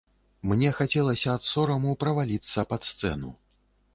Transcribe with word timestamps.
Мне 0.51 0.71
хацелася 0.77 1.29
ад 1.39 1.43
сораму 1.49 1.93
праваліцца 2.03 2.65
пад 2.71 2.81
сцэну. 2.93 3.29